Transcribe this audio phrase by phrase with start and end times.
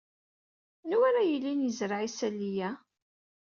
[0.83, 2.69] Anwa ara yilin yezreɛ isali-a?